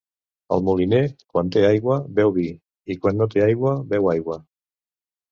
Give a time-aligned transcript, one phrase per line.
[0.55, 1.01] El moliner,
[1.33, 2.45] quan té aigua, beu vi
[2.93, 4.39] i quan no té aigua, beu aigua.